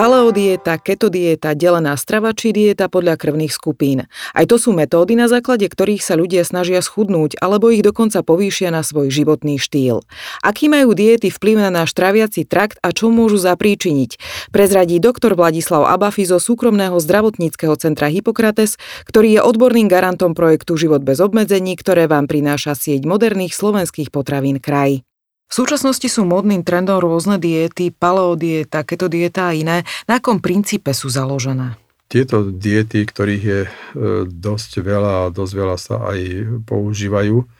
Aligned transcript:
Paleodieta, 0.00 0.80
ketodieta, 0.80 1.52
delená 1.52 1.92
strava 1.92 2.32
či 2.32 2.56
dieta 2.56 2.88
podľa 2.88 3.20
krvných 3.20 3.52
skupín. 3.52 4.08
Aj 4.32 4.48
to 4.48 4.56
sú 4.56 4.72
metódy, 4.72 5.12
na 5.12 5.28
základe 5.28 5.68
ktorých 5.68 6.00
sa 6.00 6.16
ľudia 6.16 6.40
snažia 6.40 6.80
schudnúť 6.80 7.36
alebo 7.36 7.68
ich 7.68 7.84
dokonca 7.84 8.24
povýšia 8.24 8.72
na 8.72 8.80
svoj 8.80 9.12
životný 9.12 9.60
štýl. 9.60 10.00
Aký 10.40 10.72
majú 10.72 10.96
diety 10.96 11.28
vplyv 11.28 11.68
na 11.68 11.84
náš 11.84 11.92
traviaci 11.92 12.48
trakt 12.48 12.80
a 12.80 12.96
čo 12.96 13.12
môžu 13.12 13.36
zapríčiniť? 13.44 14.16
Prezradí 14.48 14.96
doktor 15.04 15.36
Vladislav 15.36 15.84
Abafi 15.84 16.24
zo 16.24 16.40
súkromného 16.40 16.96
zdravotníckého 16.96 17.76
centra 17.76 18.08
Hippokrates, 18.08 18.80
ktorý 19.04 19.36
je 19.36 19.40
odborným 19.44 19.84
garantom 19.84 20.32
projektu 20.32 20.80
Život 20.80 21.04
bez 21.04 21.20
obmedzení, 21.20 21.76
ktoré 21.76 22.08
vám 22.08 22.24
prináša 22.24 22.72
sieť 22.72 23.04
moderných 23.04 23.52
slovenských 23.52 24.08
potravín 24.08 24.64
kraj. 24.64 25.04
V 25.50 25.66
súčasnosti 25.66 26.06
sú 26.06 26.22
modným 26.22 26.62
trendom 26.62 27.02
rôzne 27.02 27.34
diety, 27.34 27.90
paleodieta, 27.90 28.86
keto 28.86 29.10
dieta 29.10 29.50
a 29.50 29.56
iné. 29.58 29.82
Na 30.06 30.22
akom 30.22 30.38
princípe 30.38 30.94
sú 30.94 31.10
založené? 31.10 31.74
Tieto 32.06 32.46
diety, 32.46 33.02
ktorých 33.02 33.42
je 33.42 33.60
e, 33.66 33.70
dosť 34.30 34.78
veľa 34.78 35.12
a 35.26 35.32
dosť 35.34 35.52
veľa 35.58 35.76
sa 35.78 36.06
aj 36.06 36.18
používajú, 36.70 37.50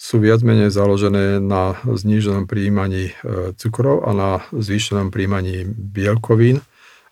sú 0.00 0.16
viac 0.16 0.40
menej 0.40 0.72
založené 0.72 1.40
na 1.44 1.76
zníženom 1.84 2.48
príjmaní 2.48 3.12
e, 3.12 3.52
cukrov 3.60 4.08
a 4.08 4.16
na 4.16 4.30
zvýšenom 4.56 5.12
príjmaní 5.12 5.68
bielkovín 5.68 6.64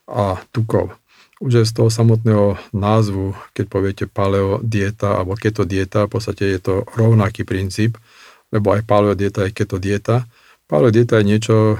a 0.08 0.40
tukov. 0.56 0.96
Už 1.36 1.68
z 1.68 1.72
toho 1.76 1.92
samotného 1.92 2.56
názvu, 2.72 3.36
keď 3.52 3.64
poviete 3.68 4.04
paleo 4.08 4.56
dieta 4.64 5.20
alebo 5.20 5.36
keto 5.36 5.68
dieta, 5.68 6.08
v 6.08 6.16
podstate 6.16 6.48
je 6.56 6.60
to 6.64 6.74
rovnaký 6.96 7.44
princíp, 7.44 8.00
lebo 8.54 8.70
aj 8.70 8.86
paleo 8.86 9.18
dieta 9.18 9.50
je 9.50 9.50
keto 9.50 9.82
dieta. 9.82 10.30
Paleo 10.70 10.94
dieta 10.94 11.18
je 11.18 11.24
niečo, 11.26 11.56
e, 11.74 11.76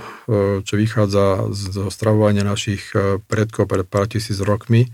čo 0.67 0.75
vychádza 0.75 1.49
zo 1.55 1.89
stravovania 1.89 2.43
našich 2.43 2.91
e, 2.93 3.23
predkov 3.23 3.71
pred 3.71 3.87
pár 3.87 4.11
tisíc 4.11 4.43
rokmi. 4.43 4.91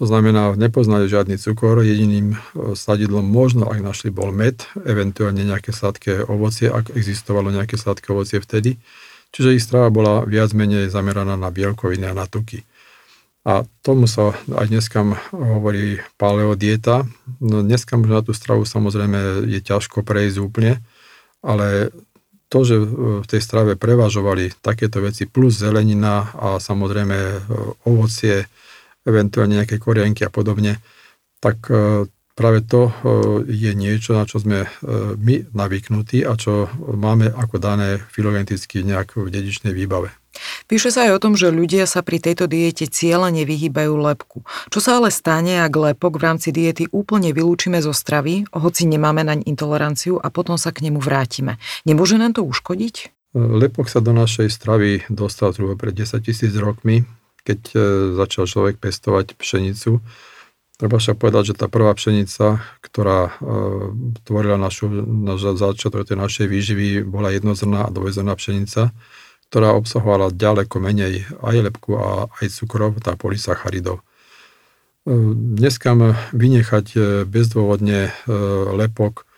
To 0.00 0.08
znamená, 0.08 0.56
nepoznali 0.58 1.06
žiadny 1.06 1.38
cukor, 1.38 1.86
jediným 1.86 2.34
e, 2.34 2.36
sadidlom 2.74 3.22
možno, 3.22 3.70
ak 3.70 3.78
našli, 3.78 4.10
bol 4.10 4.34
med, 4.34 4.66
eventuálne 4.82 5.46
nejaké 5.46 5.70
sladké 5.70 6.26
ovocie, 6.26 6.68
ak 6.68 6.92
existovalo 6.92 7.54
nejaké 7.54 7.78
sladké 7.78 8.10
ovocie 8.10 8.42
vtedy. 8.42 8.82
Čiže 9.32 9.56
ich 9.56 9.64
strava 9.64 9.88
bola 9.88 10.28
viac 10.28 10.52
menej 10.52 10.92
zameraná 10.92 11.40
na 11.40 11.48
bielkoviny 11.48 12.04
a 12.04 12.12
na 12.12 12.28
tuky. 12.28 12.68
A 13.42 13.66
tomu 13.82 14.06
sa 14.06 14.38
aj 14.54 14.70
dneska 14.70 15.02
hovorí 15.34 15.98
paleodieta. 16.14 17.08
No 17.42 17.64
dneska 17.64 17.98
možno 17.98 18.20
na 18.20 18.22
tú 18.22 18.36
stravu 18.36 18.62
samozrejme 18.62 19.48
je 19.50 19.58
ťažko 19.58 20.06
prejsť 20.06 20.36
úplne, 20.38 20.78
ale 21.42 21.90
to, 22.52 22.58
že 22.68 22.76
v 23.24 23.26
tej 23.26 23.40
strave 23.40 23.80
prevažovali 23.80 24.60
takéto 24.60 25.00
veci 25.00 25.24
plus 25.24 25.56
zelenina 25.56 26.36
a 26.36 26.60
samozrejme 26.60 27.16
e, 27.16 27.38
ovocie, 27.88 28.44
eventuálne 29.08 29.56
nejaké 29.64 29.80
korienky 29.80 30.28
a 30.28 30.30
podobne, 30.30 30.76
tak 31.40 31.64
e, 31.72 32.04
práve 32.36 32.60
to 32.68 32.88
e, 32.88 32.92
je 33.48 33.72
niečo, 33.72 34.12
na 34.12 34.28
čo 34.28 34.36
sme 34.36 34.68
my 35.16 35.48
navyknutí 35.56 36.28
a 36.28 36.36
čo 36.36 36.68
máme 36.76 37.32
ako 37.32 37.56
dané 37.56 37.96
filogeneticky 38.12 38.84
nejak 38.84 39.16
v 39.16 39.32
dedičnej 39.32 39.72
výbave. 39.72 40.21
Píše 40.66 40.88
sa 40.88 41.08
aj 41.08 41.12
o 41.16 41.22
tom, 41.22 41.32
že 41.36 41.52
ľudia 41.52 41.84
sa 41.84 42.00
pri 42.00 42.18
tejto 42.18 42.48
diete 42.48 42.88
cieľene 42.88 43.44
vyhýbajú 43.44 43.92
lepku. 43.92 44.44
Čo 44.72 44.78
sa 44.80 44.90
ale 44.98 45.12
stane, 45.12 45.60
ak 45.60 45.72
lepok 45.72 46.16
v 46.16 46.24
rámci 46.24 46.48
diety 46.50 46.88
úplne 46.88 47.36
vylúčime 47.36 47.78
zo 47.84 47.92
stravy, 47.92 48.48
hoci 48.52 48.88
nemáme 48.88 49.22
naň 49.24 49.44
intoleranciu 49.44 50.16
a 50.16 50.32
potom 50.32 50.56
sa 50.56 50.72
k 50.72 50.88
nemu 50.88 50.98
vrátime? 51.00 51.60
Nemôže 51.84 52.16
nám 52.16 52.36
to 52.36 52.42
uškodiť? 52.44 53.12
Lepok 53.32 53.88
sa 53.88 54.04
do 54.04 54.12
našej 54.12 54.52
stravy 54.52 55.08
dostal 55.08 55.56
zhruba 55.56 55.76
pred 55.80 55.96
10 55.96 56.20
tisíc 56.20 56.52
rokmi, 56.52 57.08
keď 57.48 57.60
e, 57.72 57.76
začal 58.12 58.44
človek 58.44 58.76
pestovať 58.76 59.40
pšenicu. 59.40 60.04
Treba 60.76 60.96
však 61.00 61.16
povedať, 61.16 61.52
že 61.52 61.58
tá 61.64 61.66
prvá 61.72 61.96
pšenica, 61.96 62.60
ktorá 62.84 63.20
e, 63.28 63.32
tvorila 64.28 64.60
našu, 64.60 64.92
naš, 65.04 65.56
začiatok 65.56 66.04
tej 66.04 66.20
našej 66.20 66.44
výživy, 66.44 67.08
bola 67.08 67.32
jednozrná 67.32 67.88
a 67.88 67.94
dvojzrná 67.94 68.36
pšenica 68.36 68.92
ktorá 69.52 69.76
obsahovala 69.76 70.32
ďaleko 70.32 70.80
menej 70.80 71.28
aj 71.44 71.56
lepku 71.68 72.00
a 72.00 72.32
aj 72.40 72.48
cukrov, 72.56 72.96
tá 73.04 73.20
polysacharidov. 73.20 74.00
E, 74.00 74.02
dneska 75.60 75.92
vynechať 76.32 76.86
e, 76.96 76.98
bezdôvodne 77.28 78.08
e, 78.08 78.12
lepok, 78.80 79.28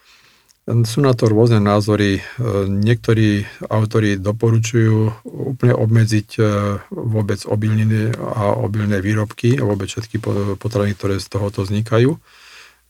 sú 0.65 1.05
na 1.05 1.13
to 1.13 1.29
rôzne 1.29 1.61
názory. 1.61 2.25
Niektorí 2.65 3.45
autori 3.69 4.17
doporučujú 4.17 5.13
úplne 5.29 5.77
obmedziť 5.77 6.41
vôbec 6.89 7.45
obilniny 7.45 8.17
a 8.17 8.57
obilné 8.57 9.05
výrobky 9.05 9.61
a 9.61 9.69
vôbec 9.69 9.93
všetky 9.93 10.25
potraviny, 10.57 10.97
ktoré 10.97 11.21
z 11.21 11.29
tohoto 11.29 11.69
vznikajú. 11.69 12.17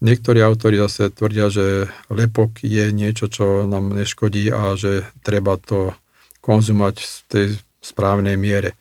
Niektorí 0.06 0.38
autori 0.38 0.78
zase 0.78 1.10
tvrdia, 1.10 1.50
že 1.50 1.90
lepok 2.14 2.62
je 2.62 2.94
niečo, 2.94 3.26
čo 3.26 3.66
nám 3.66 3.90
neškodí 3.90 4.54
a 4.54 4.78
že 4.78 5.10
treba 5.26 5.58
to 5.58 5.98
konzumovať 6.44 6.96
v 7.00 7.08
tej 7.32 7.46
správnej 7.80 8.36
miere. 8.36 8.76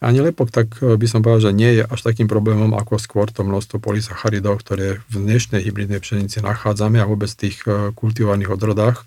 Ani 0.00 0.24
lepok, 0.24 0.48
tak 0.48 0.80
eh, 0.80 0.96
by 0.96 1.06
som 1.10 1.20
povedal, 1.20 1.52
že 1.52 1.58
nie 1.58 1.82
je 1.82 1.84
až 1.84 2.00
takým 2.00 2.30
problémom 2.30 2.72
ako 2.78 2.96
skôr 2.96 3.28
to 3.28 3.42
množstvo 3.42 3.82
polysacharidov, 3.82 4.62
ktoré 4.64 5.04
v 5.10 5.14
dnešnej 5.18 5.60
hybridnej 5.60 6.00
pšenici 6.00 6.40
nachádzame 6.40 7.02
a 7.02 7.08
vôbec 7.10 7.28
v 7.28 7.40
tých 7.48 7.66
eh, 7.68 7.92
kultivovaných 7.92 8.54
odrodách. 8.54 9.04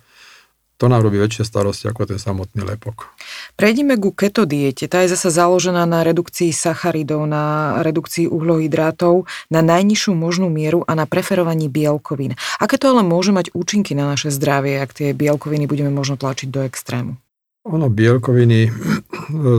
To 0.82 0.92
nám 0.92 1.06
robí 1.06 1.16
väčšie 1.16 1.48
starosti 1.48 1.88
ako 1.88 2.12
ten 2.12 2.20
samotný 2.20 2.66
lepok. 2.66 3.14
Prejdime 3.56 3.96
ku 3.96 4.12
keto 4.12 4.44
diete. 4.44 4.90
Tá 4.90 5.06
je 5.06 5.16
zase 5.16 5.32
založená 5.32 5.86
na 5.88 6.04
redukcii 6.04 6.50
sacharidov, 6.52 7.24
na 7.24 7.78
redukcii 7.86 8.28
uhlohydrátov, 8.28 9.24
na 9.54 9.64
najnižšiu 9.64 10.12
možnú 10.12 10.52
mieru 10.52 10.84
a 10.84 10.98
na 10.98 11.08
preferovaní 11.08 11.72
bielkovín. 11.72 12.36
Aké 12.60 12.76
to 12.76 12.92
ale 12.92 13.06
môže 13.06 13.32
mať 13.32 13.56
účinky 13.56 13.96
na 13.96 14.12
naše 14.12 14.34
zdravie, 14.34 14.82
ak 14.82 14.92
tie 14.92 15.16
bielkoviny 15.16 15.70
budeme 15.72 15.94
možno 15.94 16.20
tlačiť 16.20 16.52
do 16.52 16.66
extrému? 16.68 17.23
Ono, 17.64 17.88
bielkoviny 17.88 18.76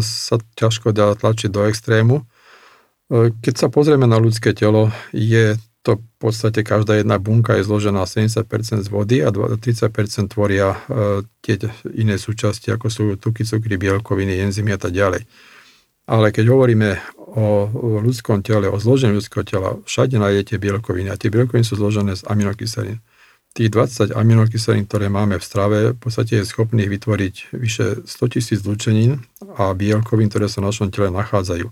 sa 0.04 0.36
ťažko 0.60 0.92
dá 0.92 1.16
tlačiť 1.16 1.48
do 1.48 1.64
extrému. 1.64 2.20
E, 2.20 2.24
keď 3.40 3.54
sa 3.56 3.68
pozrieme 3.72 4.04
na 4.04 4.20
ľudské 4.20 4.52
telo, 4.52 4.92
je 5.08 5.56
to 5.84 6.00
v 6.00 6.04
podstate 6.16 6.64
každá 6.64 7.00
jedna 7.00 7.20
bunka 7.20 7.60
je 7.60 7.64
zložená 7.64 8.08
70% 8.08 8.84
z 8.84 8.88
vody 8.88 9.20
a 9.20 9.32
30% 9.32 9.88
tvoria 10.32 10.76
e, 10.76 10.78
tie 11.44 11.56
iné 11.96 12.20
súčasti, 12.20 12.72
ako 12.72 12.86
sú 12.88 13.04
tuky, 13.16 13.44
cukry, 13.44 13.76
bielkoviny, 13.76 14.36
enzymy 14.48 14.76
a 14.76 14.80
tak 14.80 14.92
ďalej. 14.92 15.24
Ale 16.04 16.28
keď 16.28 16.44
hovoríme 16.52 17.00
o 17.34 17.68
ľudskom 18.04 18.44
tele, 18.44 18.68
o 18.68 18.76
zložení 18.76 19.16
ľudského 19.16 19.44
tela, 19.48 19.80
všade 19.88 20.20
nájdete 20.20 20.60
bielkoviny 20.60 21.08
a 21.08 21.16
tie 21.16 21.32
bielkoviny 21.32 21.64
sú 21.64 21.80
zložené 21.80 22.20
z 22.20 22.24
aminokyselín 22.28 23.00
tých 23.54 23.70
20 23.70 24.18
aminokyselín, 24.18 24.84
ktoré 24.90 25.06
máme 25.06 25.38
v 25.38 25.46
strave, 25.46 25.78
v 25.94 25.98
podstate 25.98 26.42
je 26.42 26.50
schopný 26.50 26.90
vytvoriť 26.90 27.54
vyše 27.54 28.02
100 28.02 28.34
tisíc 28.34 28.58
zlučenín 28.66 29.22
a 29.54 29.70
bielkovín, 29.78 30.26
ktoré 30.26 30.50
sa 30.50 30.58
v 30.58 30.74
našom 30.74 30.90
tele 30.90 31.14
nachádzajú. 31.14 31.70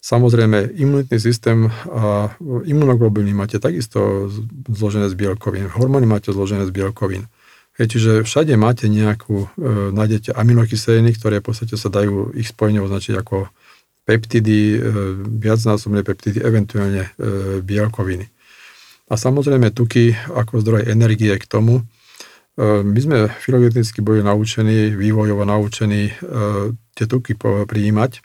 Samozrejme, 0.00 0.74
imunitný 0.80 1.18
systém 1.20 1.70
a 1.92 2.34
imunoglobulíny 2.42 3.36
máte 3.36 3.62
takisto 3.62 4.32
zložené 4.66 5.12
z 5.12 5.14
bielkovín, 5.14 5.70
hormóny 5.70 6.10
máte 6.10 6.34
zložené 6.34 6.66
z 6.66 6.74
bielkovín. 6.74 7.30
Hej, 7.78 7.86
čiže 7.96 8.12
všade 8.26 8.56
máte 8.58 8.90
nejakú, 8.90 9.46
e, 9.46 9.94
nájdete 9.94 10.34
aminokyseliny, 10.34 11.14
ktoré 11.14 11.38
v 11.38 11.52
podstate 11.52 11.78
sa 11.78 11.92
dajú 11.92 12.34
ich 12.34 12.50
spojenie 12.50 12.82
označiť 12.82 13.14
ako 13.14 13.46
peptidy, 14.08 14.74
e, 14.74 14.78
viacnásobné 15.38 16.02
peptidy, 16.02 16.42
eventuálne 16.42 17.06
e, 17.06 17.10
bielkoviny. 17.62 18.26
A 19.10 19.18
samozrejme 19.18 19.74
tuky 19.74 20.14
ako 20.14 20.62
zdroj 20.62 20.86
energie 20.86 21.34
k 21.34 21.44
tomu. 21.50 21.82
E, 21.82 21.82
my 22.86 22.98
sme 23.02 23.26
filogeneticky 23.26 23.98
boli 24.06 24.22
naučení, 24.22 24.94
vývojovo 24.94 25.42
naučení 25.42 26.10
e, 26.10 26.14
tie 26.94 27.06
tuky 27.10 27.34
prijímať 27.66 28.22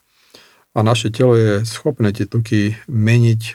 a 0.75 0.79
naše 0.83 1.09
telo 1.09 1.33
je 1.33 1.65
schopné 1.65 2.13
tie 2.13 2.29
tuky 2.29 2.77
meniť 2.85 3.41
e, 3.41 3.53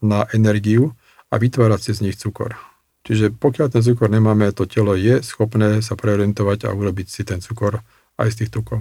na 0.00 0.24
energiu 0.32 0.96
a 1.28 1.36
vytvárať 1.36 1.80
si 1.82 1.90
z 1.92 2.02
nich 2.08 2.16
cukor. 2.16 2.56
Čiže 3.04 3.36
pokiaľ 3.36 3.68
ten 3.68 3.82
cukor 3.84 4.08
nemáme, 4.08 4.48
to 4.56 4.64
telo 4.64 4.96
je 4.96 5.20
schopné 5.20 5.84
sa 5.84 5.92
preorientovať 5.92 6.64
a 6.64 6.72
urobiť 6.72 7.06
si 7.10 7.22
ten 7.28 7.44
cukor 7.44 7.84
aj 8.16 8.32
z 8.32 8.36
tých 8.46 8.50
tukov. 8.54 8.80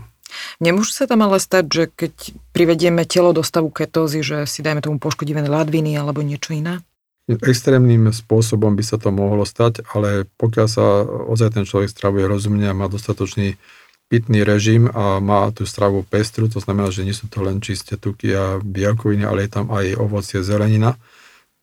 Nemôže 0.64 0.96
sa 0.96 1.10
tam 1.10 1.26
ale 1.28 1.42
stať, 1.42 1.66
že 1.68 1.84
keď 1.92 2.14
privedieme 2.56 3.04
telo 3.04 3.36
do 3.36 3.44
stavu 3.44 3.68
ketózy, 3.74 4.24
že 4.24 4.48
si 4.48 4.64
dajme 4.64 4.80
tomu 4.80 4.98
poškodivé 5.02 5.44
ladviny 5.44 6.00
alebo 6.00 6.24
niečo 6.24 6.56
iné? 6.56 6.80
Extrémnym 7.24 8.12
spôsobom 8.12 8.76
by 8.76 8.84
sa 8.84 9.00
to 9.00 9.08
mohlo 9.08 9.48
stať, 9.48 9.88
ale 9.96 10.28
pokiaľ 10.36 10.68
sa 10.68 11.08
ozaj 11.08 11.56
ten 11.56 11.64
človek 11.64 11.88
stravuje 11.88 12.28
rozumne 12.28 12.68
a 12.68 12.76
má 12.76 12.92
dostatočný 12.92 13.56
pitný 14.12 14.44
režim 14.44 14.92
a 14.92 15.24
má 15.24 15.48
tú 15.56 15.64
stravu 15.64 16.04
pestru, 16.04 16.52
to 16.52 16.60
znamená, 16.60 16.92
že 16.92 17.08
nie 17.08 17.16
sú 17.16 17.32
to 17.32 17.40
len 17.40 17.64
čisté 17.64 17.96
tuky 17.96 18.36
a 18.36 18.60
bielkoviny, 18.60 19.24
ale 19.24 19.48
je 19.48 19.52
tam 19.56 19.72
aj 19.72 19.96
ovocie, 19.96 20.44
zelenina, 20.44 21.00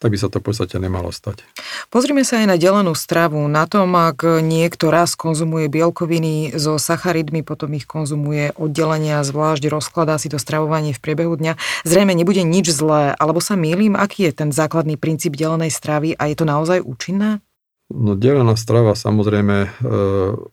tak 0.00 0.16
by 0.16 0.18
sa 0.18 0.32
to 0.32 0.40
v 0.40 0.48
podstate 0.48 0.80
nemalo 0.80 1.12
stať. 1.12 1.44
Pozrime 1.92 2.24
sa 2.24 2.40
aj 2.40 2.46
na 2.48 2.56
delenú 2.56 2.96
stravu. 2.96 3.44
Na 3.52 3.68
tom, 3.68 3.92
ak 3.92 4.24
niekto 4.40 4.88
raz 4.88 5.12
konzumuje 5.12 5.68
bielkoviny 5.68 6.56
so 6.56 6.80
sacharidmi, 6.80 7.44
potom 7.44 7.76
ich 7.76 7.84
konzumuje 7.84 8.56
oddelenia, 8.56 9.20
zvlášť 9.20 9.68
rozkladá 9.68 10.16
si 10.16 10.32
to 10.32 10.40
stravovanie 10.40 10.96
v 10.96 11.02
priebehu 11.04 11.36
dňa. 11.36 11.84
Zrejme 11.84 12.16
nebude 12.16 12.40
nič 12.40 12.72
zlé, 12.72 13.12
alebo 13.20 13.44
sa 13.44 13.60
mýlim, 13.60 13.92
aký 13.92 14.32
je 14.32 14.40
ten 14.40 14.50
základný 14.50 14.96
princíp 14.96 15.36
delenej 15.36 15.68
stravy 15.68 16.16
a 16.16 16.32
je 16.32 16.36
to 16.40 16.48
naozaj 16.48 16.80
účinné? 16.80 17.44
No 17.90 18.14
delená 18.14 18.54
strava 18.54 18.94
samozrejme 18.94 19.56
e, 19.66 19.68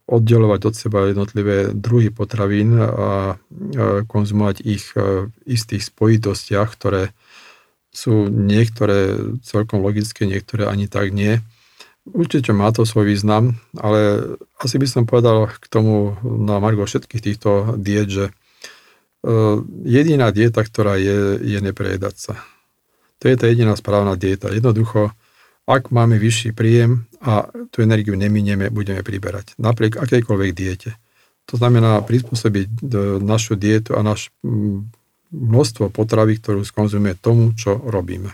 oddelovať 0.09 0.61
od 0.65 0.73
seba 0.73 1.05
jednotlivé 1.05 1.69
druhy 1.69 2.09
potravín 2.09 2.73
a 2.81 3.37
e, 3.37 4.01
konzumovať 4.09 4.57
ich 4.65 4.89
e, 4.97 5.29
v 5.29 5.37
istých 5.45 5.85
spojitostiach, 5.85 6.73
ktoré 6.73 7.13
sú 7.97 8.29
niektoré 8.29 9.17
celkom 9.41 9.81
logické, 9.81 10.29
niektoré 10.29 10.69
ani 10.69 10.85
tak 10.85 11.09
nie. 11.09 11.41
Určite 12.05 12.53
má 12.53 12.69
to 12.69 12.85
svoj 12.85 13.09
význam, 13.09 13.57
ale 13.73 14.21
asi 14.61 14.77
by 14.77 14.85
som 14.85 15.09
povedal 15.09 15.49
k 15.49 15.65
tomu 15.65 16.13
na 16.23 16.61
margo 16.61 16.85
všetkých 16.85 17.25
týchto 17.25 17.73
diet, 17.81 18.07
že 18.13 18.25
e, 18.29 18.31
jediná 19.83 20.29
dieta, 20.29 20.61
ktorá 20.61 21.01
je, 21.01 21.41
je 21.41 21.59
neprejedať 21.59 22.15
sa. 22.15 22.33
To 23.17 23.33
je 23.33 23.35
tá 23.35 23.49
jediná 23.49 23.73
správna 23.73 24.13
dieta. 24.13 24.53
Jednoducho, 24.53 25.09
ak 25.65 25.89
máme 25.89 26.21
vyšší 26.21 26.53
príjem 26.53 27.09
a 27.19 27.49
tú 27.73 27.81
energiu 27.81 28.13
neminieme, 28.13 28.69
budeme 28.69 29.01
priberať. 29.01 29.57
Napriek 29.57 29.97
akejkoľvek 29.99 30.51
diete. 30.53 30.95
To 31.49 31.59
znamená 31.59 31.99
prispôsobiť 32.05 32.67
e, 32.71 32.79
našu 33.19 33.57
dietu 33.59 33.97
a 33.97 34.05
náš 34.05 34.29
množstvo 35.31 35.91
potravy, 35.91 36.39
ktorú 36.39 36.63
skonzumuje 36.63 37.15
tomu, 37.19 37.51
čo 37.55 37.77
robíme. 37.77 38.31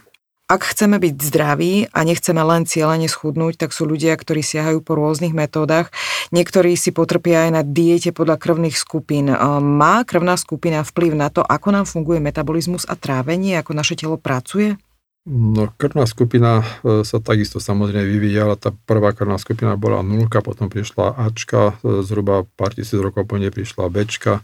Ak 0.51 0.69
chceme 0.69 0.99
byť 0.99 1.15
zdraví 1.17 1.87
a 1.95 2.03
nechceme 2.03 2.43
len 2.43 2.67
cieľene 2.67 3.07
schudnúť, 3.07 3.57
tak 3.57 3.71
sú 3.71 3.87
ľudia, 3.87 4.13
ktorí 4.13 4.43
siahajú 4.43 4.83
po 4.83 4.99
rôznych 4.99 5.31
metódach. 5.31 5.89
Niektorí 6.35 6.75
si 6.75 6.91
potrpia 6.93 7.47
aj 7.47 7.51
na 7.55 7.61
diete 7.63 8.11
podľa 8.11 8.37
krvných 8.37 8.75
skupín. 8.75 9.31
Má 9.79 10.03
krvná 10.03 10.35
skupina 10.35 10.83
vplyv 10.83 11.11
na 11.15 11.31
to, 11.31 11.41
ako 11.41 11.73
nám 11.73 11.87
funguje 11.87 12.19
metabolizmus 12.19 12.83
a 12.85 12.99
trávenie, 12.99 13.55
ako 13.57 13.71
naše 13.71 13.95
telo 13.95 14.19
pracuje? 14.19 14.75
No, 15.23 15.71
krvná 15.79 16.03
skupina 16.03 16.59
e, 16.83 17.07
sa 17.07 17.23
takisto 17.23 17.63
samozrejme 17.63 18.03
vyvíjala. 18.03 18.59
Tá 18.59 18.75
prvá 18.75 19.15
krvná 19.15 19.39
skupina 19.39 19.79
bola 19.79 20.03
nulka, 20.03 20.43
potom 20.43 20.67
prišla 20.67 21.15
Ačka, 21.15 21.79
e, 21.79 22.03
zhruba 22.03 22.43
pár 22.59 22.75
tisíc 22.75 22.99
rokov 22.99 23.31
po 23.31 23.39
nej 23.39 23.47
prišla 23.47 23.87
Bčka 23.87 24.43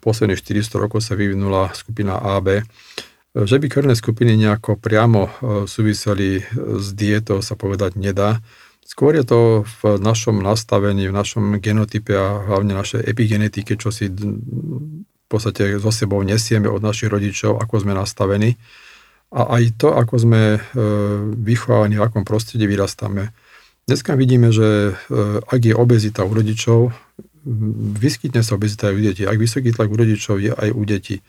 posledných 0.00 0.40
400 0.40 0.82
rokov 0.82 1.04
sa 1.04 1.12
vyvinula 1.12 1.72
skupina 1.76 2.16
AB. 2.16 2.64
Že 3.32 3.56
by 3.64 3.66
krvné 3.68 3.94
skupiny 3.96 4.36
nejako 4.36 4.76
priamo 4.76 5.22
e, 5.24 5.30
súviseli 5.64 6.44
s 6.56 6.92
dietou, 6.92 7.40
sa 7.40 7.56
povedať 7.56 7.96
nedá. 7.96 8.44
Skôr 8.84 9.16
je 9.16 9.24
to 9.24 9.40
v 9.64 9.96
našom 9.96 10.44
nastavení, 10.44 11.08
v 11.08 11.16
našom 11.16 11.56
genotype 11.56 12.12
a 12.12 12.44
hlavne 12.44 12.76
našej 12.76 13.08
epigenetike, 13.08 13.80
čo 13.80 13.88
si 13.88 14.12
v 14.12 15.26
podstate 15.32 15.80
so 15.80 15.88
sebou 15.88 16.20
nesieme 16.20 16.68
od 16.68 16.84
našich 16.84 17.08
rodičov, 17.08 17.56
ako 17.56 17.88
sme 17.88 17.96
nastavení. 17.96 18.60
A 19.32 19.48
aj 19.56 19.80
to, 19.80 19.96
ako 19.96 20.14
sme 20.20 20.60
vychovávaní, 21.40 21.96
v 21.96 22.04
akom 22.04 22.20
prostredí 22.20 22.68
vyrastáme. 22.68 23.32
Dneska 23.88 24.12
vidíme, 24.12 24.52
že 24.52 24.92
ak 25.48 25.60
je 25.64 25.72
obezita 25.72 26.28
u 26.28 26.36
rodičov, 26.36 26.92
vyskytne 27.98 28.42
sa 28.46 28.54
obezita 28.54 28.90
aj 28.90 28.94
u 28.94 29.02
detí. 29.02 29.22
Ak 29.26 29.38
vysoký 29.38 29.74
tlak 29.74 29.90
u 29.90 29.96
rodičov 29.98 30.38
je 30.38 30.52
aj 30.54 30.70
u 30.70 30.82
detí. 30.86 31.20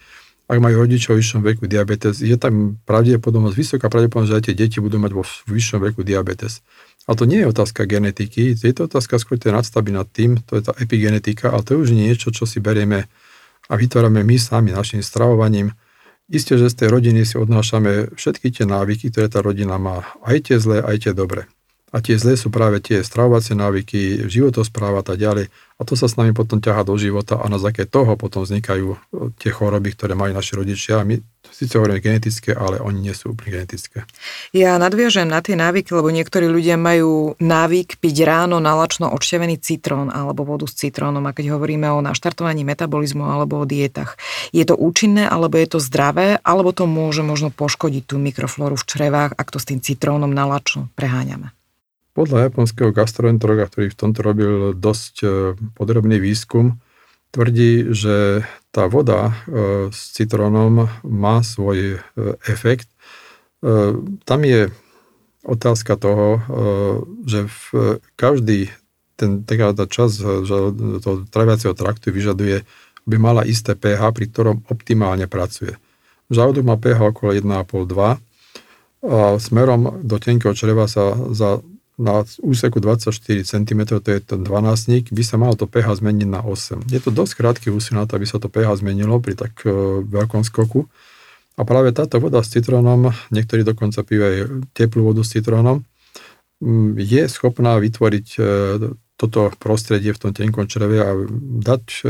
Ak 0.44 0.60
majú 0.60 0.84
rodičov 0.84 1.16
v 1.16 1.24
vyššom 1.24 1.42
veku 1.42 1.66
diabetes, 1.72 2.20
je 2.20 2.36
tam 2.36 2.76
pravdepodobnosť, 2.84 3.56
vysoká 3.56 3.88
pravdepodobnosť, 3.88 4.32
že 4.32 4.38
aj 4.38 4.46
tie 4.52 4.56
deti 4.60 4.78
budú 4.84 5.00
mať 5.00 5.12
vo 5.16 5.24
vyššom 5.24 5.80
veku 5.80 6.04
diabetes. 6.04 6.60
A 7.08 7.16
to 7.16 7.24
nie 7.24 7.44
je 7.44 7.48
otázka 7.48 7.88
genetiky, 7.88 8.56
je 8.56 8.74
to 8.76 8.92
otázka 8.92 9.20
skôr 9.20 9.40
tej 9.40 9.56
nadstavby 9.56 9.92
nad 9.96 10.08
tým, 10.12 10.44
to 10.44 10.60
je 10.60 10.68
tá 10.68 10.76
epigenetika, 10.76 11.52
ale 11.52 11.64
to 11.64 11.76
je 11.76 11.80
už 11.88 11.90
niečo, 11.96 12.32
čo 12.32 12.44
si 12.44 12.60
berieme 12.60 13.08
a 13.72 13.74
vytvárame 13.80 14.24
my 14.24 14.36
sami 14.36 14.76
našim 14.76 15.00
stravovaním. 15.00 15.72
Isté, 16.28 16.56
že 16.56 16.72
z 16.72 16.76
tej 16.84 16.90
rodiny 16.92 17.28
si 17.28 17.36
odnášame 17.36 18.16
všetky 18.16 18.52
tie 18.52 18.66
návyky, 18.68 19.12
ktoré 19.12 19.28
tá 19.28 19.44
rodina 19.44 19.76
má, 19.80 20.04
aj 20.24 20.52
tie 20.52 20.58
zlé, 20.60 20.84
aj 20.84 21.08
tie 21.08 21.14
dobré. 21.16 21.48
A 21.94 22.02
tie 22.02 22.18
zlé 22.18 22.34
sú 22.34 22.50
práve 22.50 22.82
tie 22.82 23.06
stravovacie 23.06 23.54
návyky, 23.54 24.26
životospráva 24.26 25.06
a 25.06 25.06
tak 25.06 25.22
ďalej. 25.22 25.54
A 25.78 25.82
to 25.86 25.94
sa 25.94 26.10
s 26.10 26.18
nami 26.18 26.34
potom 26.34 26.58
ťaha 26.58 26.82
do 26.82 26.98
života 26.98 27.38
a 27.38 27.46
na 27.46 27.62
základe 27.62 27.94
toho 27.94 28.18
potom 28.18 28.42
vznikajú 28.42 28.88
e, 28.94 28.98
tie 29.38 29.54
choroby, 29.54 29.94
ktoré 29.94 30.18
majú 30.18 30.34
naši 30.34 30.58
rodičia. 30.58 31.06
My 31.06 31.22
síce 31.54 31.78
hovoríme 31.78 32.02
genetické, 32.02 32.58
ale 32.58 32.82
oni 32.82 33.10
nie 33.10 33.14
sú 33.14 33.38
úplne 33.38 33.62
genetické. 33.62 34.10
Ja 34.58 34.82
nadviažem 34.82 35.30
na 35.30 35.46
tie 35.46 35.54
návyky, 35.54 35.94
lebo 35.94 36.10
niektorí 36.10 36.50
ľudia 36.50 36.82
majú 36.82 37.38
návyk 37.38 38.02
piť 38.02 38.16
ráno 38.26 38.58
nalačno 38.58 39.14
odšťavený 39.14 39.62
citrón 39.62 40.10
alebo 40.10 40.46
vodu 40.50 40.66
s 40.66 40.74
citrónom. 40.74 41.26
A 41.30 41.36
keď 41.36 41.54
hovoríme 41.58 41.90
o 41.94 42.02
naštartovaní 42.02 42.66
metabolizmu 42.66 43.22
alebo 43.22 43.62
o 43.62 43.70
dietách, 43.70 44.18
je 44.50 44.66
to 44.66 44.74
účinné 44.74 45.30
alebo 45.30 45.62
je 45.62 45.78
to 45.78 45.80
zdravé, 45.82 46.42
alebo 46.42 46.74
to 46.74 46.90
môže 46.90 47.22
možno 47.22 47.54
poškodiť 47.54 48.04
tú 48.10 48.18
mikroflóru 48.18 48.74
v 48.78 48.88
črevách, 48.90 49.38
ak 49.38 49.48
to 49.54 49.62
s 49.62 49.70
tým 49.70 49.78
citrónom 49.78 50.34
nalačno 50.34 50.90
preháňame? 50.98 51.54
Podľa 52.14 52.50
japonského 52.50 52.94
gastroenteroga, 52.94 53.66
ktorý 53.66 53.90
v 53.90 53.98
tomto 53.98 54.22
robil 54.22 54.54
dosť 54.78 55.16
e, 55.26 55.28
podrobný 55.74 56.22
výskum, 56.22 56.78
tvrdí, 57.34 57.90
že 57.90 58.46
tá 58.70 58.86
voda 58.86 59.34
e, 59.50 59.90
s 59.90 60.14
citrónom 60.14 60.94
má 61.02 61.42
svoj 61.42 61.98
e, 61.98 62.00
efekt. 62.46 62.90
Tam 64.28 64.44
je 64.44 64.68
otázka 65.48 65.96
toho, 65.96 66.44
že 67.24 67.48
v 67.48 67.64
každý 68.20 68.68
ten, 69.16 69.48
taká 69.48 69.72
tá 69.72 69.88
časť 69.88 70.16
toho 71.00 71.24
traviaceho 71.32 71.72
traktu 71.72 72.12
vyžaduje, 72.12 72.68
aby 73.08 73.16
mala 73.16 73.48
isté 73.48 73.72
pH, 73.72 74.04
pri 74.12 74.28
ktorom 74.28 74.68
optimálne 74.68 75.32
pracuje. 75.32 75.80
Žalúdok 76.28 76.64
má 76.68 76.76
pH 76.76 77.16
okolo 77.16 77.32
1,5-2 77.40 78.20
a 79.08 79.40
smerom 79.40 80.04
do 80.04 80.20
tenkého 80.20 80.52
čreva 80.52 80.92
sa 80.92 81.16
za 81.32 81.64
na 81.98 82.26
úseku 82.42 82.82
24 82.82 83.14
cm, 83.46 83.82
to 84.02 84.10
je 84.10 84.20
ten 84.20 84.42
12 84.42 85.14
by 85.14 85.24
sa 85.24 85.38
malo 85.38 85.54
to 85.54 85.70
pH 85.70 86.02
zmeniť 86.02 86.26
na 86.26 86.42
8. 86.42 86.90
Je 86.90 86.98
to 86.98 87.14
dosť 87.14 87.34
krátky 87.38 87.68
úsek 87.70 87.94
na 87.94 88.10
to, 88.10 88.18
aby 88.18 88.26
sa 88.26 88.42
to 88.42 88.50
pH 88.50 88.82
zmenilo 88.82 89.22
pri 89.22 89.38
tak 89.38 89.62
e, 89.62 90.02
veľkom 90.02 90.42
skoku. 90.42 90.90
A 91.54 91.62
práve 91.70 91.94
táto 91.94 92.18
voda 92.18 92.42
s 92.42 92.50
citrónom, 92.50 93.14
niektorí 93.30 93.62
dokonca 93.62 94.02
aj 94.02 94.66
teplú 94.74 95.14
vodu 95.14 95.22
s 95.22 95.38
citrónom, 95.38 95.86
je 96.98 97.24
schopná 97.30 97.78
vytvoriť 97.78 98.28
e, 98.38 98.42
toto 99.14 99.54
prostredie 99.62 100.18
v 100.18 100.22
tom 100.22 100.32
tenkom 100.34 100.66
čreve 100.66 100.98
a 100.98 101.14
dať 101.62 101.84
e, 102.02 102.06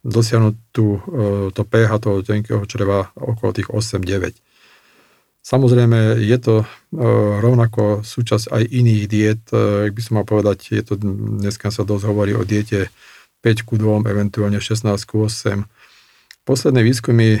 dosiahnuť 0.00 0.56
tú, 0.72 0.96
to 1.52 1.60
pH 1.60 1.90
toho 2.00 2.24
tenkého 2.24 2.64
čreva 2.64 3.12
okolo 3.20 3.52
tých 3.52 3.68
8-9. 3.68 4.32
Samozrejme, 5.40 6.20
je 6.20 6.38
to 6.38 6.54
e, 6.62 6.66
rovnako 7.40 8.04
súčasť 8.04 8.52
aj 8.52 8.62
iných 8.70 9.04
diet. 9.08 9.42
E, 9.48 9.88
ak 9.88 9.96
by 9.96 10.00
som 10.04 10.14
mal 10.20 10.26
povedať, 10.28 10.76
je 10.76 10.82
to, 10.84 10.94
dneska 11.00 11.72
sa 11.72 11.88
dosť 11.88 12.04
hovorí 12.12 12.36
o 12.36 12.44
diete 12.44 12.92
5 13.40 13.64
ku 13.64 13.80
2, 13.80 14.04
eventuálne 14.04 14.60
16 14.60 14.84
ku 15.08 15.24
8. 15.24 15.64
Posledné 16.44 16.80
výskumy, 16.84 17.40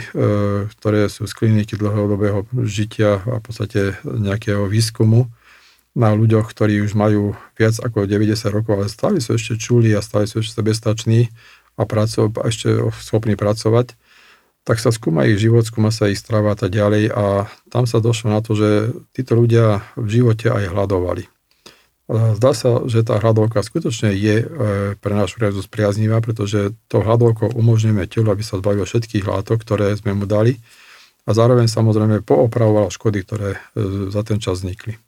ktoré 0.72 1.12
sú 1.12 1.28
z 1.28 1.32
kliniky 1.36 1.76
dlhodobého 1.76 2.48
žitia 2.64 3.20
a 3.20 3.36
v 3.36 3.44
podstate 3.44 3.80
nejakého 4.04 4.64
výskumu 4.64 5.28
na 5.92 6.16
ľuďoch, 6.16 6.48
ktorí 6.48 6.80
už 6.80 6.96
majú 6.96 7.36
viac 7.60 7.76
ako 7.84 8.08
90 8.08 8.48
rokov, 8.48 8.80
ale 8.80 8.88
stále 8.88 9.18
sú 9.20 9.36
ešte 9.36 9.60
čuli 9.60 9.92
a 9.92 10.00
stále 10.00 10.24
sú 10.24 10.40
ešte 10.40 10.56
sebestační 10.56 11.28
a 11.76 11.84
praco, 11.84 12.32
ešte 12.48 12.80
schopní 13.04 13.36
pracovať, 13.36 13.92
tak 14.64 14.76
sa 14.78 14.92
skúma 14.92 15.24
ich 15.24 15.40
život, 15.40 15.64
skúma 15.64 15.88
sa 15.88 16.12
ich 16.12 16.20
strava 16.20 16.52
a 16.52 16.58
tak 16.58 16.70
ďalej 16.76 17.10
a 17.10 17.48
tam 17.72 17.88
sa 17.88 17.98
došlo 17.98 18.28
na 18.30 18.40
to, 18.44 18.52
že 18.52 18.92
títo 19.16 19.34
ľudia 19.34 19.82
v 19.96 20.08
živote 20.20 20.52
aj 20.52 20.70
hľadovali. 20.70 21.24
Zdá 22.10 22.50
sa, 22.58 22.82
že 22.90 23.06
tá 23.06 23.22
hľadovka 23.22 23.62
skutočne 23.62 24.10
je 24.10 24.42
e, 24.42 24.46
pre 24.98 25.14
našu 25.14 25.38
realitu 25.38 25.62
priaznivá, 25.70 26.18
pretože 26.18 26.74
to 26.90 27.06
hľadovkou 27.06 27.54
umožňujeme 27.54 28.02
telu, 28.10 28.34
aby 28.34 28.42
sa 28.42 28.58
zbavilo 28.58 28.82
všetkých 28.82 29.30
látok, 29.30 29.62
ktoré 29.62 29.94
sme 29.94 30.18
mu 30.18 30.26
dali 30.26 30.58
a 31.22 31.30
zároveň 31.30 31.70
samozrejme 31.70 32.26
poopravovala 32.26 32.90
škody, 32.90 33.22
ktoré 33.22 33.50
e, 33.54 33.58
za 34.10 34.26
ten 34.26 34.42
čas 34.42 34.58
vznikli. 34.58 34.98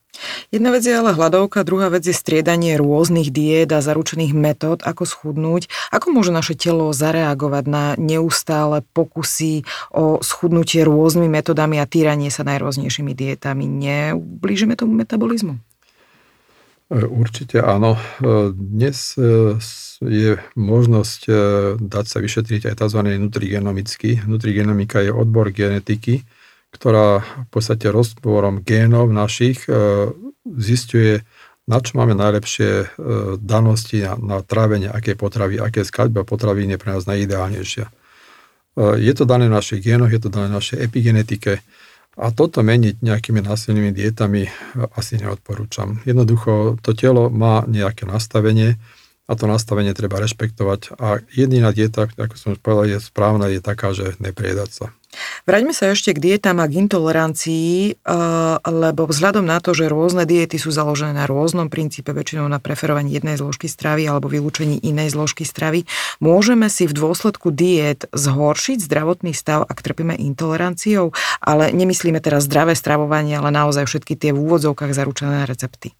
Jedna 0.52 0.68
vec 0.70 0.84
je 0.84 0.92
ale 0.92 1.16
hľadovka, 1.16 1.64
druhá 1.64 1.88
vec 1.88 2.04
je 2.04 2.12
striedanie 2.12 2.76
rôznych 2.76 3.32
diét 3.32 3.72
a 3.72 3.80
zaručených 3.80 4.32
metód, 4.36 4.84
ako 4.84 5.08
schudnúť. 5.08 5.68
Ako 5.92 6.12
môže 6.12 6.32
naše 6.34 6.52
telo 6.52 6.92
zareagovať 6.92 7.64
na 7.68 7.84
neustále 7.96 8.84
pokusy 8.92 9.64
o 9.92 10.20
schudnutie 10.20 10.84
rôznymi 10.84 11.28
metodami 11.28 11.80
a 11.80 11.88
týranie 11.88 12.28
sa 12.28 12.44
najrôznejšími 12.44 13.12
dietami? 13.16 13.64
Neublížime 13.64 14.76
tomu 14.76 14.92
metabolizmu? 14.98 15.56
E, 16.92 17.08
určite 17.08 17.64
áno. 17.64 17.96
E, 17.96 18.52
dnes 18.52 19.16
e, 19.16 19.56
je 20.02 20.36
možnosť 20.58 21.20
dať 21.78 22.06
sa 22.10 22.18
vyšetriť 22.18 22.68
aj 22.68 22.74
tzv. 22.84 23.00
nutrigenomicky. 23.22 24.26
Nutrigenomika 24.26 24.98
je 25.00 25.14
odbor 25.14 25.54
genetiky, 25.54 26.26
ktorá 26.72 27.20
v 27.20 27.48
podstate 27.52 27.92
roztvorom 27.92 28.64
génov 28.64 29.12
našich 29.12 29.68
zistuje, 30.42 31.22
na 31.68 31.78
čo 31.78 31.94
máme 32.00 32.18
najlepšie 32.18 32.98
danosti 33.38 34.02
na, 34.02 34.18
na 34.18 34.38
trávenie, 34.42 34.90
aké 34.90 35.14
potravy, 35.14 35.62
aké 35.62 35.86
skladba 35.86 36.26
potravín 36.26 36.74
je 36.74 36.80
pre 36.80 36.96
nás 36.96 37.06
najideálnejšia. 37.06 37.86
Je 38.98 39.12
to 39.12 39.28
dané 39.28 39.52
v 39.52 39.56
našich 39.60 39.84
génoch, 39.84 40.10
je 40.10 40.20
to 40.26 40.32
dané 40.32 40.48
v 40.48 40.56
našej 40.58 40.78
epigenetike 40.80 41.60
a 42.16 42.28
toto 42.32 42.60
meniť 42.60 43.00
nejakými 43.00 43.40
násilnými 43.44 43.92
dietami 43.92 44.48
asi 44.96 45.16
neodporúčam. 45.16 46.00
Jednoducho 46.08 46.80
to 46.80 46.92
telo 46.92 47.28
má 47.28 47.64
nejaké 47.68 48.04
nastavenie 48.04 48.80
a 49.32 49.38
to 49.38 49.48
nastavenie 49.48 49.96
treba 49.96 50.20
rešpektovať 50.20 51.00
a 51.00 51.24
jediná 51.32 51.72
dieta, 51.72 52.12
ako 52.20 52.34
som 52.36 52.50
povedal, 52.60 52.92
je 52.92 52.98
správna, 53.00 53.48
je 53.48 53.64
taká, 53.64 53.96
že 53.96 54.12
nepriedať 54.20 54.70
sa. 54.70 54.86
Vráťme 55.44 55.76
sa 55.76 55.92
ešte 55.92 56.16
k 56.16 56.22
dietám 56.32 56.56
a 56.62 56.68
k 56.68 56.80
intolerancii, 56.80 57.92
eh, 57.92 58.16
lebo 58.64 59.04
vzhľadom 59.04 59.44
na 59.44 59.60
to, 59.60 59.76
že 59.76 59.92
rôzne 59.92 60.24
diety 60.24 60.56
sú 60.56 60.72
založené 60.72 61.12
na 61.12 61.28
rôznom 61.28 61.68
princípe, 61.68 62.16
väčšinou 62.16 62.48
na 62.48 62.56
preferovaní 62.56 63.12
jednej 63.12 63.36
zložky 63.36 63.68
stravy 63.68 64.08
alebo 64.08 64.32
vylúčení 64.32 64.80
inej 64.80 65.12
zložky 65.12 65.44
stravy, 65.44 65.84
môžeme 66.24 66.72
si 66.72 66.88
v 66.88 66.96
dôsledku 66.96 67.52
diet 67.52 68.08
zhoršiť 68.16 68.80
zdravotný 68.80 69.36
stav, 69.36 69.68
ak 69.68 69.84
trpíme 69.84 70.16
intoleranciou, 70.16 71.12
ale 71.44 71.76
nemyslíme 71.76 72.20
teraz 72.24 72.48
zdravé 72.48 72.72
stravovanie, 72.72 73.36
ale 73.36 73.52
naozaj 73.52 73.84
všetky 73.84 74.16
tie 74.16 74.30
v 74.32 74.40
úvodzovkách 74.40 74.96
zaručené 74.96 75.44
recepty. 75.44 75.92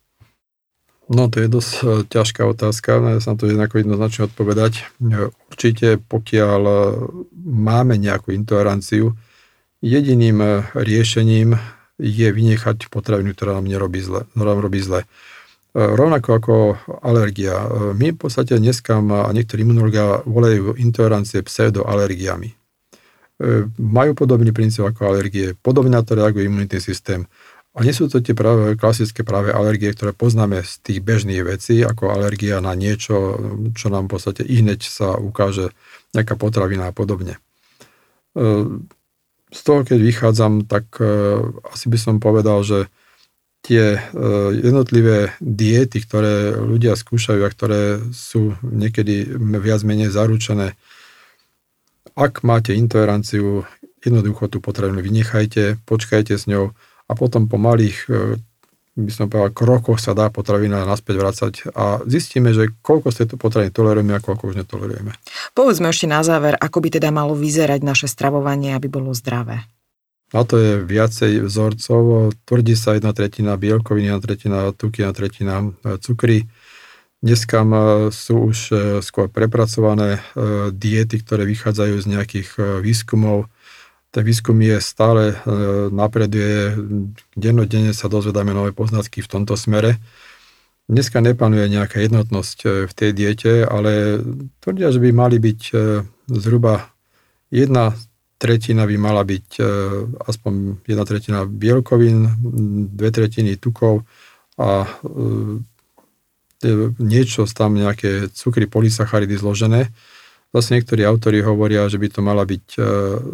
No 1.10 1.26
to 1.26 1.42
je 1.42 1.48
dosť 1.50 1.72
e, 1.82 1.84
ťažká 2.06 2.46
otázka, 2.46 3.02
ja 3.02 3.18
sa 3.18 3.34
na 3.34 3.38
to 3.38 3.50
jednako 3.50 3.82
jednoznačne 3.82 4.30
odpovedať. 4.30 4.86
E, 5.02 5.34
určite 5.50 5.98
pokiaľ 5.98 6.62
e, 6.62 6.76
máme 7.42 7.98
nejakú 7.98 8.30
intoleranciu, 8.30 9.18
jediným 9.82 10.62
riešením 10.78 11.58
je 11.98 12.28
vynechať 12.30 12.86
potravinu, 12.86 13.34
ktorá 13.34 13.58
nám 13.58 13.66
nerobí 13.66 13.98
zle, 13.98 14.30
ktorá 14.30 14.54
nám 14.54 14.62
robí 14.62 14.78
zle. 14.78 15.02
Rovnako 15.72 16.28
ako 16.36 16.54
alergia. 17.00 17.56
My 17.96 18.12
v 18.12 18.18
podstate 18.20 18.60
dneska 18.60 19.00
a 19.00 19.32
niektorí 19.32 19.64
imunológia 19.64 20.20
volajú 20.28 20.76
intolerancie 20.76 21.40
pseudoalergiami. 21.40 22.52
Majú 23.80 24.12
podobný 24.12 24.52
princíp 24.52 24.84
ako 24.84 25.16
alergie. 25.16 25.56
Podobne 25.56 25.96
na 25.96 26.04
to 26.04 26.12
reaguje 26.12 26.44
imunitný 26.44 26.76
systém. 26.76 27.24
A 27.72 27.80
nie 27.80 27.96
sú 27.96 28.04
to 28.04 28.20
tie 28.20 28.36
práve, 28.36 28.76
klasické 28.76 29.24
práve 29.24 29.48
alergie, 29.48 29.88
ktoré 29.96 30.12
poznáme 30.12 30.60
z 30.60 30.72
tých 30.84 31.00
bežných 31.00 31.40
vecí, 31.40 31.80
ako 31.80 32.12
alergia 32.12 32.60
na 32.60 32.76
niečo, 32.76 33.40
čo 33.72 33.88
nám 33.88 34.12
v 34.12 34.12
podstate 34.12 34.44
i 34.44 34.60
hneď 34.60 34.84
sa 34.84 35.16
ukáže 35.16 35.72
nejaká 36.12 36.36
potravina 36.36 36.92
a 36.92 36.96
podobne. 36.96 37.40
E, 38.36 38.50
z 39.48 39.60
toho, 39.64 39.88
keď 39.88 39.98
vychádzam, 40.04 40.68
tak 40.68 40.84
e, 41.00 41.40
asi 41.72 41.88
by 41.88 41.96
som 41.96 42.20
povedal, 42.20 42.60
že 42.60 42.92
tie 43.64 43.96
e, 43.96 44.00
jednotlivé 44.52 45.32
diety, 45.40 46.04
ktoré 46.04 46.52
ľudia 46.52 46.92
skúšajú 46.92 47.40
a 47.40 47.52
ktoré 47.56 47.82
sú 48.12 48.52
niekedy 48.60 49.32
viac 49.64 49.80
menej 49.80 50.12
zaručené, 50.12 50.76
ak 52.12 52.44
máte 52.44 52.76
intoleranciu, 52.76 53.64
jednoducho 54.04 54.52
tú 54.52 54.60
potravinu 54.60 55.00
vynechajte, 55.00 55.80
počkajte 55.88 56.36
s 56.36 56.44
ňou, 56.44 56.76
a 57.12 57.14
potom 57.14 57.44
po 57.44 57.60
malých 57.60 58.08
e, 58.08 58.40
by 58.96 59.12
som 59.12 59.28
povedal, 59.28 59.52
krokoch 59.52 60.00
sa 60.00 60.16
dá 60.16 60.32
potravina 60.32 60.84
naspäť 60.88 61.14
vracať 61.20 61.52
a 61.72 62.00
zistíme, 62.04 62.52
že 62.52 62.72
koľko 62.80 63.12
z 63.12 63.24
tejto 63.24 63.36
potraviny 63.40 63.72
tolerujeme 63.72 64.12
a 64.16 64.20
koľko 64.20 64.52
už 64.52 64.56
netolerujeme. 64.64 65.12
Povedzme 65.52 65.92
ešte 65.92 66.08
na 66.08 66.20
záver, 66.24 66.56
ako 66.56 66.80
by 66.80 66.88
teda 67.00 67.08
malo 67.08 67.32
vyzerať 67.32 67.80
naše 67.84 68.08
stravovanie, 68.08 68.76
aby 68.76 68.92
bolo 68.92 69.16
zdravé. 69.16 69.64
Na 70.32 70.48
to 70.48 70.56
je 70.56 70.80
viacej 70.80 71.44
vzorcov. 71.44 72.32
Tvrdí 72.48 72.72
sa 72.72 72.96
jedna 72.96 73.12
tretina 73.12 73.60
bielkoviny, 73.60 74.08
jedna 74.08 74.20
tretina 74.24 74.58
tuky, 74.72 75.04
jedna 75.04 75.12
tretina 75.16 75.54
e, 75.60 75.96
cukry. 76.00 76.48
Dneska 77.20 77.64
sú 78.12 78.52
už 78.52 78.58
e, 78.72 78.74
skôr 79.00 79.28
prepracované 79.32 80.20
diety, 80.72 81.20
ktoré 81.20 81.48
vychádzajú 81.48 81.94
z 81.96 82.06
nejakých 82.12 82.48
výskumov, 82.84 83.48
ten 84.12 84.22
výskum 84.28 84.60
je 84.60 84.76
stále 84.76 85.32
e, 85.32 85.36
napreduje, 85.88 86.76
dennodenne 87.32 87.96
sa 87.96 88.12
dozvedáme 88.12 88.52
nové 88.52 88.76
poznatky 88.76 89.24
v 89.24 89.30
tomto 89.32 89.56
smere. 89.56 89.96
Dneska 90.84 91.24
nepanuje 91.24 91.72
nejaká 91.72 91.96
jednotnosť 92.04 92.58
e, 92.60 92.68
v 92.84 92.92
tej 92.92 93.10
diete, 93.16 93.52
ale 93.64 94.20
tvrdia, 94.60 94.92
že 94.92 95.00
by 95.00 95.10
mali 95.16 95.40
byť 95.40 95.60
e, 95.72 95.74
zhruba 96.28 96.92
jedna 97.48 97.96
tretina 98.36 98.84
by 98.90 98.96
mala 98.98 99.22
byť 99.22 99.62
aspoň 100.26 100.82
jedna 100.82 101.06
tretina 101.06 101.46
bielkovín, 101.46 102.26
dve 102.90 103.14
tretiny 103.14 103.54
tukov 103.54 104.02
a 104.58 104.82
niečo 106.98 107.46
tam 107.46 107.78
nejaké 107.78 108.34
cukry, 108.34 108.66
polysacharidy 108.66 109.38
zložené. 109.38 109.94
Zase 110.52 110.76
niektorí 110.76 111.00
autori 111.08 111.40
hovoria, 111.40 111.88
že 111.88 111.96
by 111.96 112.08
to 112.12 112.20
mala 112.20 112.44
byť 112.44 112.66
e, 112.76 112.80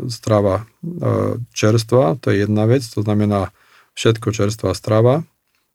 strava 0.07 0.63
e, 0.63 0.65
čerstva, 1.51 2.15
to 2.23 2.31
je 2.31 2.47
jedna 2.47 2.71
vec, 2.71 2.87
to 2.87 3.03
znamená 3.03 3.51
všetko 3.99 4.31
čerstvá 4.31 4.71
strava, 4.71 5.27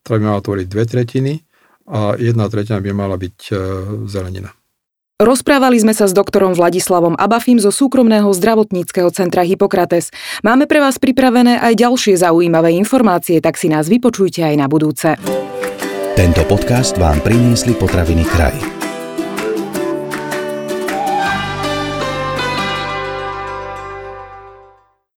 ktorá 0.08 0.16
by 0.20 0.24
mala 0.24 0.40
tvoriť 0.40 0.68
dve 0.72 0.84
tretiny 0.88 1.34
a 1.92 2.16
jedna 2.16 2.48
tretina 2.48 2.80
by 2.80 2.96
mala 2.96 3.20
byť 3.20 3.38
e, 3.52 3.54
zelenina. 4.08 4.56
Rozprávali 5.20 5.78
sme 5.84 5.92
sa 5.92 6.08
s 6.08 6.16
doktorom 6.16 6.56
Vladislavom 6.56 7.20
Abafim 7.20 7.60
zo 7.60 7.76
súkromného 7.76 8.32
zdravotníckého 8.32 9.12
centra 9.12 9.44
Hippokrates. 9.44 10.16
Máme 10.48 10.66
pre 10.66 10.80
vás 10.80 10.96
pripravené 10.96 11.60
aj 11.60 11.76
ďalšie 11.76 12.24
zaujímavé 12.24 12.72
informácie, 12.80 13.44
tak 13.44 13.60
si 13.60 13.68
nás 13.68 13.92
vypočujte 13.92 14.42
aj 14.42 14.56
na 14.56 14.68
budúce. 14.72 15.20
Tento 16.16 16.44
podcast 16.48 16.96
vám 16.96 17.20
priniesli 17.20 17.76
potraviny 17.76 18.24
kraj. 18.32 18.73